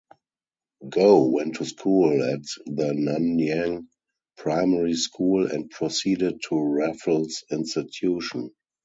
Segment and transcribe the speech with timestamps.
[0.83, 3.85] Goh went to school at the Nanyang
[4.35, 8.49] Primary School and proceeded to Raffles Institution.